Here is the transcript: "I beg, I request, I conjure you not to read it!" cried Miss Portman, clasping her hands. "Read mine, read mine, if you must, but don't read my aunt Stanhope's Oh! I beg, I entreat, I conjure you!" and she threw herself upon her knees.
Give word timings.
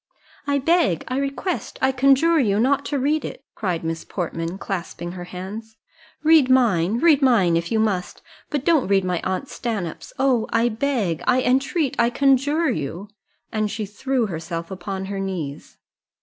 "I 0.47 0.57
beg, 0.57 1.03
I 1.09 1.19
request, 1.19 1.77
I 1.79 1.91
conjure 1.91 2.39
you 2.39 2.59
not 2.59 2.85
to 2.85 2.97
read 2.97 3.23
it!" 3.23 3.45
cried 3.53 3.83
Miss 3.83 4.03
Portman, 4.03 4.57
clasping 4.57 5.11
her 5.11 5.25
hands. 5.25 5.77
"Read 6.23 6.49
mine, 6.49 6.97
read 6.97 7.21
mine, 7.21 7.55
if 7.55 7.71
you 7.71 7.79
must, 7.79 8.23
but 8.49 8.65
don't 8.65 8.87
read 8.87 9.05
my 9.05 9.21
aunt 9.23 9.47
Stanhope's 9.47 10.11
Oh! 10.17 10.47
I 10.51 10.69
beg, 10.69 11.21
I 11.27 11.43
entreat, 11.43 11.95
I 11.99 12.09
conjure 12.09 12.71
you!" 12.71 13.09
and 13.51 13.69
she 13.69 13.85
threw 13.85 14.25
herself 14.25 14.71
upon 14.71 15.05
her 15.05 15.19
knees. 15.19 15.77